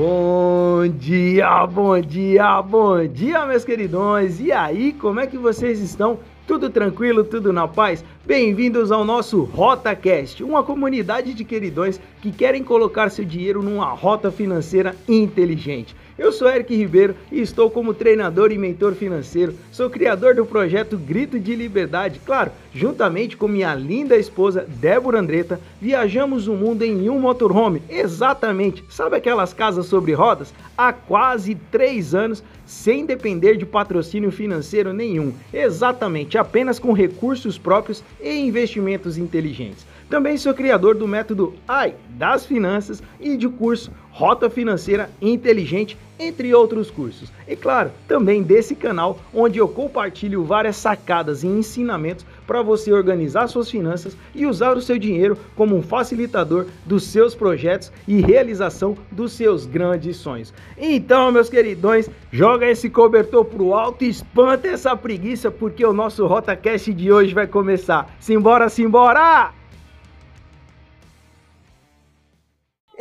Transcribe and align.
Bom 0.00 0.88
dia, 0.88 1.66
bom 1.66 2.00
dia, 2.00 2.62
bom 2.62 3.06
dia, 3.06 3.44
meus 3.44 3.66
queridões! 3.66 4.40
E 4.40 4.50
aí, 4.50 4.94
como 4.94 5.20
é 5.20 5.26
que 5.26 5.36
vocês 5.36 5.78
estão? 5.78 6.18
Tudo 6.46 6.70
tranquilo, 6.70 7.22
tudo 7.22 7.52
na 7.52 7.68
paz? 7.68 8.02
Bem-vindos 8.24 8.90
ao 8.90 9.04
nosso 9.04 9.42
RotaCast, 9.42 10.42
uma 10.42 10.62
comunidade 10.62 11.34
de 11.34 11.44
queridões 11.44 12.00
que 12.22 12.32
querem 12.32 12.64
colocar 12.64 13.10
seu 13.10 13.26
dinheiro 13.26 13.62
numa 13.62 13.90
rota 13.92 14.30
financeira 14.30 14.96
inteligente. 15.06 15.94
Eu 16.20 16.30
sou 16.30 16.50
Eric 16.50 16.76
Ribeiro 16.76 17.16
e 17.32 17.40
estou 17.40 17.70
como 17.70 17.94
treinador 17.94 18.52
e 18.52 18.58
mentor 18.58 18.92
financeiro. 18.92 19.54
Sou 19.72 19.88
criador 19.88 20.34
do 20.34 20.44
projeto 20.44 20.98
Grito 20.98 21.40
de 21.40 21.54
Liberdade. 21.54 22.20
Claro, 22.26 22.52
juntamente 22.74 23.38
com 23.38 23.48
minha 23.48 23.74
linda 23.74 24.18
esposa 24.18 24.66
Débora 24.68 25.18
Andretta, 25.18 25.58
viajamos 25.80 26.46
o 26.46 26.52
mundo 26.52 26.82
em 26.82 27.08
um 27.08 27.18
motorhome. 27.18 27.82
Exatamente, 27.88 28.84
sabe 28.90 29.16
aquelas 29.16 29.54
casas 29.54 29.86
sobre 29.86 30.12
rodas? 30.12 30.52
Há 30.76 30.92
quase 30.92 31.54
três 31.54 32.14
anos, 32.14 32.42
sem 32.66 33.06
depender 33.06 33.56
de 33.56 33.64
patrocínio 33.64 34.30
financeiro 34.30 34.92
nenhum. 34.92 35.32
Exatamente, 35.50 36.36
apenas 36.36 36.78
com 36.78 36.92
recursos 36.92 37.56
próprios 37.56 38.04
e 38.20 38.30
investimentos 38.40 39.16
inteligentes. 39.16 39.86
Também 40.10 40.36
sou 40.36 40.52
criador 40.52 40.96
do 40.96 41.06
método 41.06 41.54
AI 41.68 41.94
das 42.10 42.44
finanças 42.44 43.00
e 43.20 43.36
de 43.36 43.48
curso 43.48 43.92
Rota 44.10 44.50
Financeira 44.50 45.08
Inteligente, 45.22 45.96
entre 46.18 46.52
outros 46.52 46.90
cursos. 46.90 47.32
E 47.46 47.54
claro, 47.54 47.92
também 48.08 48.42
desse 48.42 48.74
canal 48.74 49.20
onde 49.32 49.60
eu 49.60 49.68
compartilho 49.68 50.44
várias 50.44 50.76
sacadas 50.76 51.44
e 51.44 51.46
ensinamentos 51.46 52.26
para 52.44 52.60
você 52.60 52.92
organizar 52.92 53.46
suas 53.46 53.70
finanças 53.70 54.16
e 54.34 54.44
usar 54.46 54.76
o 54.76 54.82
seu 54.82 54.98
dinheiro 54.98 55.38
como 55.54 55.76
um 55.76 55.82
facilitador 55.82 56.66
dos 56.84 57.04
seus 57.04 57.32
projetos 57.32 57.92
e 58.08 58.20
realização 58.20 58.98
dos 59.12 59.32
seus 59.32 59.64
grandes 59.64 60.16
sonhos. 60.16 60.52
Então, 60.76 61.30
meus 61.30 61.48
queridões, 61.48 62.10
joga 62.32 62.68
esse 62.68 62.90
cobertor 62.90 63.44
pro 63.44 63.74
alto 63.74 64.02
e 64.02 64.08
espanta 64.08 64.66
essa 64.66 64.96
preguiça 64.96 65.52
porque 65.52 65.86
o 65.86 65.92
nosso 65.92 66.26
RotaCast 66.26 66.92
de 66.92 67.12
hoje 67.12 67.32
vai 67.32 67.46
começar. 67.46 68.12
Simbora, 68.18 68.68
simbora! 68.68 69.59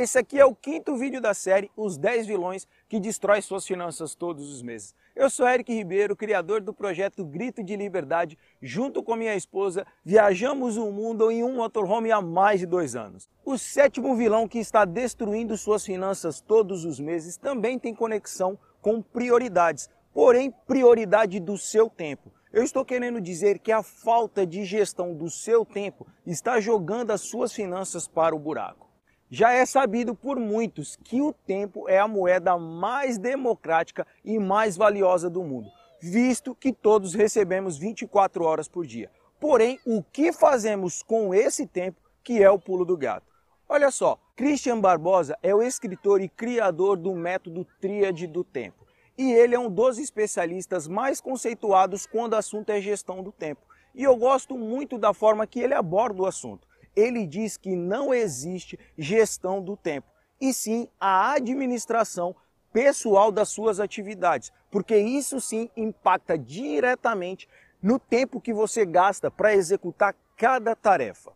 Esse 0.00 0.16
aqui 0.16 0.38
é 0.38 0.44
o 0.44 0.54
quinto 0.54 0.96
vídeo 0.96 1.20
da 1.20 1.34
série 1.34 1.72
Os 1.76 1.98
10 1.98 2.28
Vilões 2.28 2.68
que 2.88 3.00
Destrói 3.00 3.42
Suas 3.42 3.66
Finanças 3.66 4.14
Todos 4.14 4.48
os 4.48 4.62
Meses. 4.62 4.94
Eu 5.16 5.28
sou 5.28 5.44
Eric 5.44 5.74
Ribeiro, 5.74 6.14
criador 6.14 6.60
do 6.60 6.72
projeto 6.72 7.24
Grito 7.24 7.64
de 7.64 7.74
Liberdade. 7.74 8.38
Junto 8.62 9.02
com 9.02 9.16
minha 9.16 9.34
esposa, 9.34 9.84
viajamos 10.04 10.76
o 10.76 10.92
mundo 10.92 11.32
em 11.32 11.42
um 11.42 11.56
motorhome 11.56 12.12
há 12.12 12.22
mais 12.22 12.60
de 12.60 12.66
dois 12.66 12.94
anos. 12.94 13.28
O 13.44 13.58
sétimo 13.58 14.14
vilão 14.14 14.46
que 14.46 14.60
está 14.60 14.84
destruindo 14.84 15.58
suas 15.58 15.84
finanças 15.84 16.40
todos 16.40 16.84
os 16.84 17.00
meses 17.00 17.36
também 17.36 17.76
tem 17.76 17.92
conexão 17.92 18.56
com 18.80 19.02
prioridades, 19.02 19.90
porém 20.14 20.54
prioridade 20.64 21.40
do 21.40 21.58
seu 21.58 21.90
tempo. 21.90 22.32
Eu 22.52 22.62
estou 22.62 22.84
querendo 22.84 23.20
dizer 23.20 23.58
que 23.58 23.72
a 23.72 23.82
falta 23.82 24.46
de 24.46 24.64
gestão 24.64 25.12
do 25.12 25.28
seu 25.28 25.64
tempo 25.64 26.06
está 26.24 26.60
jogando 26.60 27.10
as 27.10 27.22
suas 27.22 27.52
finanças 27.52 28.06
para 28.06 28.36
o 28.36 28.38
buraco. 28.38 28.87
Já 29.30 29.52
é 29.52 29.66
sabido 29.66 30.14
por 30.14 30.40
muitos 30.40 30.96
que 31.04 31.20
o 31.20 31.34
tempo 31.34 31.86
é 31.86 31.98
a 31.98 32.08
moeda 32.08 32.56
mais 32.56 33.18
democrática 33.18 34.06
e 34.24 34.38
mais 34.38 34.74
valiosa 34.74 35.28
do 35.28 35.42
mundo, 35.42 35.68
visto 36.00 36.54
que 36.54 36.72
todos 36.72 37.12
recebemos 37.12 37.76
24 37.76 38.42
horas 38.42 38.68
por 38.68 38.86
dia. 38.86 39.10
Porém, 39.38 39.78
o 39.84 40.02
que 40.02 40.32
fazemos 40.32 41.02
com 41.02 41.34
esse 41.34 41.66
tempo 41.66 42.00
que 42.24 42.42
é 42.42 42.50
o 42.50 42.58
pulo 42.58 42.86
do 42.86 42.96
gato? 42.96 43.26
Olha 43.68 43.90
só, 43.90 44.18
Christian 44.34 44.80
Barbosa 44.80 45.36
é 45.42 45.54
o 45.54 45.62
escritor 45.62 46.22
e 46.22 46.28
criador 46.30 46.96
do 46.96 47.14
método 47.14 47.66
Tríade 47.78 48.26
do 48.26 48.42
Tempo. 48.42 48.86
E 49.16 49.30
ele 49.30 49.54
é 49.54 49.58
um 49.58 49.68
dos 49.68 49.98
especialistas 49.98 50.88
mais 50.88 51.20
conceituados 51.20 52.06
quando 52.06 52.32
o 52.32 52.36
assunto 52.36 52.70
é 52.70 52.80
gestão 52.80 53.22
do 53.22 53.30
tempo. 53.30 53.60
E 53.94 54.04
eu 54.04 54.16
gosto 54.16 54.56
muito 54.56 54.96
da 54.96 55.12
forma 55.12 55.46
que 55.46 55.60
ele 55.60 55.74
aborda 55.74 56.22
o 56.22 56.26
assunto 56.26 56.66
ele 56.98 57.26
diz 57.26 57.56
que 57.56 57.76
não 57.76 58.12
existe 58.12 58.78
gestão 58.96 59.62
do 59.62 59.76
tempo, 59.76 60.08
e 60.40 60.52
sim 60.52 60.88
a 60.98 61.32
administração 61.32 62.34
pessoal 62.72 63.30
das 63.30 63.48
suas 63.48 63.80
atividades, 63.80 64.52
porque 64.70 64.96
isso 64.96 65.40
sim 65.40 65.70
impacta 65.76 66.36
diretamente 66.36 67.48
no 67.82 67.98
tempo 67.98 68.40
que 68.40 68.52
você 68.52 68.84
gasta 68.84 69.30
para 69.30 69.54
executar 69.54 70.14
cada 70.36 70.74
tarefa. 70.74 71.32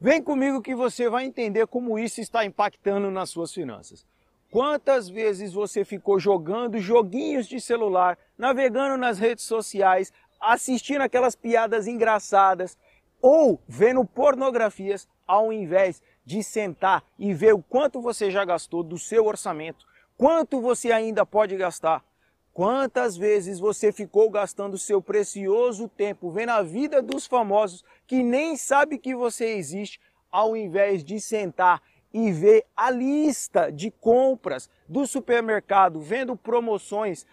Vem 0.00 0.22
comigo 0.22 0.62
que 0.62 0.74
você 0.74 1.10
vai 1.10 1.24
entender 1.24 1.66
como 1.66 1.98
isso 1.98 2.20
está 2.20 2.44
impactando 2.44 3.10
nas 3.10 3.30
suas 3.30 3.52
finanças. 3.52 4.06
Quantas 4.50 5.08
vezes 5.08 5.52
você 5.52 5.84
ficou 5.84 6.18
jogando 6.18 6.78
joguinhos 6.78 7.46
de 7.46 7.60
celular, 7.60 8.18
navegando 8.36 8.96
nas 8.96 9.18
redes 9.18 9.44
sociais, 9.44 10.12
assistindo 10.40 11.02
aquelas 11.02 11.36
piadas 11.36 11.86
engraçadas, 11.86 12.78
ou 13.20 13.60
vendo 13.68 14.04
pornografias 14.04 15.08
ao 15.26 15.52
invés 15.52 16.02
de 16.24 16.42
sentar 16.42 17.04
e 17.18 17.32
ver 17.32 17.54
o 17.54 17.62
quanto 17.62 18.00
você 18.00 18.30
já 18.30 18.44
gastou 18.44 18.82
do 18.82 18.98
seu 18.98 19.26
orçamento, 19.26 19.86
quanto 20.16 20.60
você 20.60 20.92
ainda 20.92 21.24
pode 21.24 21.56
gastar. 21.56 22.04
Quantas 22.52 23.16
vezes 23.16 23.60
você 23.60 23.92
ficou 23.92 24.28
gastando 24.28 24.76
seu 24.76 25.00
precioso 25.00 25.88
tempo 25.88 26.30
vendo 26.30 26.50
a 26.50 26.62
vida 26.62 27.00
dos 27.00 27.26
famosos 27.26 27.84
que 28.06 28.22
nem 28.22 28.56
sabe 28.56 28.98
que 28.98 29.14
você 29.14 29.54
existe, 29.54 30.00
ao 30.30 30.56
invés 30.56 31.04
de 31.04 31.20
sentar 31.20 31.80
e 32.12 32.32
ver 32.32 32.66
a 32.76 32.90
lista 32.90 33.70
de 33.70 33.90
compras 33.90 34.68
do 34.88 35.06
supermercado, 35.06 36.00
vendo 36.00 36.36
promoções, 36.36 37.24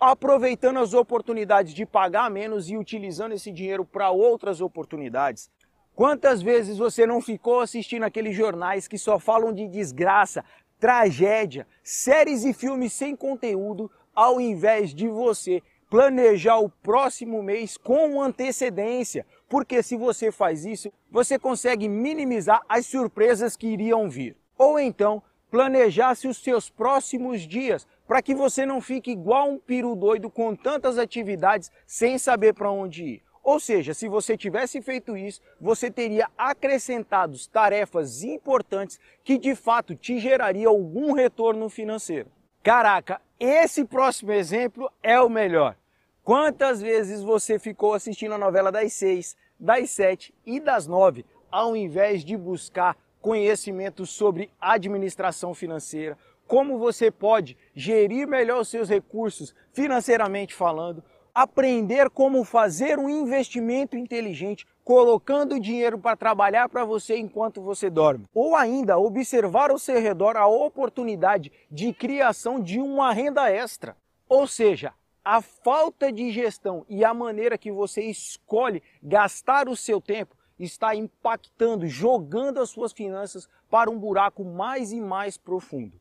aproveitando 0.00 0.78
as 0.78 0.94
oportunidades 0.94 1.74
de 1.74 1.84
pagar 1.84 2.30
menos 2.30 2.70
e 2.70 2.76
utilizando 2.76 3.32
esse 3.32 3.52
dinheiro 3.52 3.84
para 3.84 4.10
outras 4.10 4.62
oportunidades. 4.62 5.50
Quantas 5.94 6.40
vezes 6.40 6.78
você 6.78 7.06
não 7.06 7.20
ficou 7.20 7.60
assistindo 7.60 8.04
aqueles 8.04 8.34
jornais 8.34 8.88
que 8.88 8.96
só 8.96 9.18
falam 9.18 9.52
de 9.52 9.68
desgraça, 9.68 10.42
tragédia, 10.78 11.66
séries 11.82 12.44
e 12.44 12.54
filmes 12.54 12.94
sem 12.94 13.14
conteúdo, 13.14 13.90
ao 14.14 14.40
invés 14.40 14.94
de 14.94 15.06
você 15.06 15.62
planejar 15.90 16.58
o 16.58 16.70
próximo 16.70 17.42
mês 17.42 17.76
com 17.76 18.22
antecedência? 18.22 19.26
Porque 19.46 19.82
se 19.82 19.96
você 19.96 20.32
faz 20.32 20.64
isso, 20.64 20.90
você 21.10 21.38
consegue 21.38 21.86
minimizar 21.88 22.62
as 22.66 22.86
surpresas 22.86 23.54
que 23.54 23.66
iriam 23.66 24.08
vir. 24.08 24.36
Ou 24.56 24.78
então, 24.78 25.22
planejar-se 25.50 26.28
os 26.28 26.38
seus 26.38 26.70
próximos 26.70 27.42
dias 27.42 27.86
para 28.10 28.20
que 28.20 28.34
você 28.34 28.66
não 28.66 28.80
fique 28.80 29.12
igual 29.12 29.48
um 29.48 29.56
piru 29.56 29.94
doido 29.94 30.28
com 30.28 30.56
tantas 30.56 30.98
atividades 30.98 31.70
sem 31.86 32.18
saber 32.18 32.52
para 32.52 32.68
onde 32.68 33.04
ir. 33.04 33.22
Ou 33.40 33.60
seja, 33.60 33.94
se 33.94 34.08
você 34.08 34.36
tivesse 34.36 34.82
feito 34.82 35.16
isso, 35.16 35.40
você 35.60 35.92
teria 35.92 36.28
acrescentado 36.36 37.38
tarefas 37.52 38.24
importantes 38.24 38.98
que 39.22 39.38
de 39.38 39.54
fato 39.54 39.94
te 39.94 40.18
geraria 40.18 40.66
algum 40.66 41.12
retorno 41.12 41.68
financeiro. 41.68 42.28
Caraca, 42.64 43.20
esse 43.38 43.84
próximo 43.84 44.32
exemplo 44.32 44.90
é 45.04 45.20
o 45.20 45.28
melhor. 45.28 45.76
Quantas 46.24 46.82
vezes 46.82 47.22
você 47.22 47.60
ficou 47.60 47.94
assistindo 47.94 48.34
a 48.34 48.38
novela 48.38 48.72
das 48.72 48.92
seis, 48.92 49.36
das 49.56 49.88
sete 49.88 50.34
e 50.44 50.58
das 50.58 50.84
nove, 50.88 51.24
ao 51.48 51.76
invés 51.76 52.24
de 52.24 52.36
buscar 52.36 52.96
conhecimento 53.20 54.06
sobre 54.06 54.50
administração 54.60 55.54
financeira, 55.54 56.16
como 56.50 56.78
você 56.78 57.12
pode 57.12 57.56
gerir 57.72 58.26
melhor 58.26 58.62
os 58.62 58.68
seus 58.68 58.88
recursos 58.88 59.54
financeiramente 59.72 60.52
falando, 60.52 61.00
aprender 61.32 62.10
como 62.10 62.42
fazer 62.42 62.98
um 62.98 63.08
investimento 63.08 63.96
inteligente 63.96 64.66
colocando 64.82 65.60
dinheiro 65.60 65.96
para 65.96 66.16
trabalhar 66.16 66.68
para 66.68 66.84
você 66.84 67.16
enquanto 67.16 67.62
você 67.62 67.88
dorme. 67.88 68.26
Ou 68.34 68.56
ainda 68.56 68.98
observar 68.98 69.70
ao 69.70 69.78
seu 69.78 70.00
redor 70.00 70.36
a 70.36 70.48
oportunidade 70.48 71.52
de 71.70 71.92
criação 71.92 72.58
de 72.58 72.80
uma 72.80 73.12
renda 73.12 73.48
extra. 73.48 73.96
Ou 74.28 74.44
seja, 74.44 74.92
a 75.24 75.40
falta 75.40 76.10
de 76.10 76.32
gestão 76.32 76.84
e 76.88 77.04
a 77.04 77.14
maneira 77.14 77.56
que 77.56 77.70
você 77.70 78.02
escolhe 78.02 78.82
gastar 79.00 79.68
o 79.68 79.76
seu 79.76 80.00
tempo 80.00 80.34
está 80.58 80.96
impactando, 80.96 81.86
jogando 81.86 82.58
as 82.58 82.70
suas 82.70 82.92
finanças 82.92 83.48
para 83.70 83.88
um 83.88 83.96
buraco 83.96 84.44
mais 84.44 84.90
e 84.90 85.00
mais 85.00 85.38
profundo. 85.38 86.00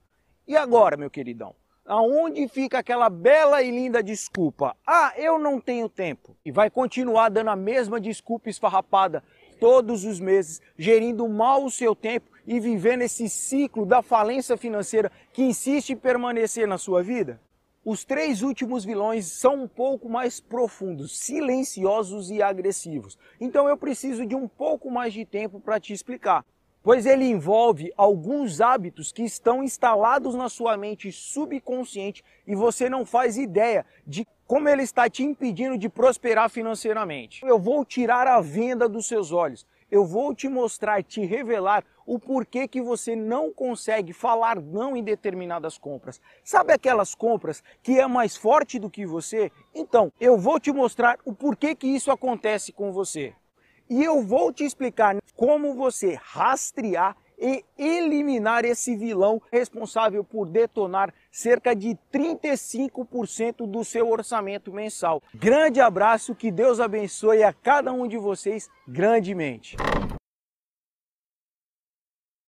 E 0.50 0.58
agora, 0.58 0.98
meu 0.98 1.12
queridão? 1.12 1.54
Aonde 1.86 2.48
fica 2.48 2.80
aquela 2.80 3.08
bela 3.08 3.62
e 3.62 3.70
linda 3.70 4.02
desculpa? 4.02 4.76
Ah, 4.86 5.14
eu 5.16 5.38
não 5.38 5.62
tenho 5.62 5.88
tempo. 5.88 6.36
E 6.44 6.52
vai 6.52 6.72
continuar 6.72 7.30
dando 7.30 7.52
a 7.52 7.56
mesma 7.56 8.02
desculpa 8.02 8.50
esfarrapada 8.50 9.24
todos 9.60 10.06
os 10.06 10.20
meses, 10.20 10.60
gerindo 10.76 11.30
mal 11.30 11.64
o 11.64 11.70
seu 11.70 11.96
tempo 11.96 12.32
e 12.48 12.60
vivendo 12.60 13.04
esse 13.04 13.30
ciclo 13.30 13.86
da 13.86 14.02
falência 14.02 14.58
financeira 14.58 15.12
que 15.32 15.44
insiste 15.44 15.92
em 15.92 15.96
permanecer 15.96 16.68
na 16.68 16.80
sua 16.80 17.04
vida? 17.04 17.40
Os 17.86 18.04
três 18.04 18.42
últimos 18.42 18.84
vilões 18.84 19.28
são 19.28 19.66
um 19.66 19.68
pouco 19.68 20.10
mais 20.10 20.40
profundos, 20.40 21.20
silenciosos 21.20 22.32
e 22.32 22.42
agressivos. 22.42 23.20
Então 23.40 23.70
eu 23.70 23.78
preciso 23.78 24.26
de 24.26 24.36
um 24.36 24.48
pouco 24.48 24.90
mais 24.90 25.14
de 25.14 25.24
tempo 25.26 25.60
para 25.60 25.80
te 25.80 25.94
explicar. 25.94 26.44
Pois 26.90 27.06
ele 27.06 27.26
envolve 27.26 27.94
alguns 27.96 28.60
hábitos 28.60 29.12
que 29.12 29.22
estão 29.22 29.62
instalados 29.64 30.34
na 30.34 30.50
sua 30.50 30.76
mente 30.76 31.12
subconsciente 31.12 32.24
e 32.48 32.56
você 32.56 32.90
não 32.90 33.06
faz 33.06 33.38
ideia 33.38 33.86
de 34.08 34.28
como 34.48 34.68
ele 34.68 34.82
está 34.82 35.08
te 35.08 35.22
impedindo 35.22 35.78
de 35.78 35.88
prosperar 35.88 36.50
financeiramente. 36.50 37.46
Eu 37.46 37.60
vou 37.60 37.86
tirar 37.86 38.26
a 38.26 38.42
venda 38.42 38.90
dos 38.90 39.08
seus 39.08 39.32
olhos. 39.32 39.68
Eu 39.92 40.04
vou 40.04 40.34
te 40.34 40.50
mostrar, 40.50 41.04
te 41.04 41.24
revelar 41.24 41.84
o 42.08 42.18
porquê 42.18 42.68
que 42.68 42.82
você 42.82 43.16
não 43.16 43.54
consegue 43.54 44.12
falar 44.12 44.60
não 44.60 44.98
em 44.98 45.04
determinadas 45.04 45.78
compras. 45.78 46.20
Sabe 46.44 46.74
aquelas 46.74 47.14
compras 47.14 47.64
que 47.84 48.00
é 48.00 48.08
mais 48.08 48.36
forte 48.36 48.80
do 48.80 48.90
que 48.90 49.06
você? 49.06 49.52
Então, 49.76 50.12
eu 50.20 50.40
vou 50.40 50.60
te 50.60 50.72
mostrar 50.72 51.20
o 51.24 51.36
porquê 51.36 51.76
que 51.76 51.86
isso 51.86 52.10
acontece 52.10 52.72
com 52.72 52.92
você. 52.92 53.36
E 53.90 54.04
eu 54.04 54.22
vou 54.22 54.54
te 54.54 54.64
explicar 54.64 55.18
como 55.36 55.74
você 55.74 56.20
rastrear 56.22 57.18
e 57.40 57.64
eliminar 57.78 58.66
esse 58.66 58.96
vilão 58.96 59.42
responsável 59.52 60.24
por 60.24 60.46
detonar 60.46 61.14
cerca 61.32 61.76
de 61.76 61.98
35% 62.14 63.66
do 63.66 63.84
seu 63.84 64.10
orçamento 64.10 64.72
mensal. 64.72 65.24
Grande 65.34 65.80
abraço, 65.80 66.36
que 66.36 66.52
Deus 66.52 66.80
abençoe 66.80 67.44
a 67.44 67.54
cada 67.54 67.92
um 67.92 68.08
de 68.08 68.18
vocês 68.18 68.70
grandemente. 68.88 69.78